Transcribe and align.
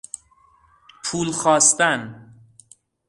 پول 1.03 1.31
خواستن 1.31 2.33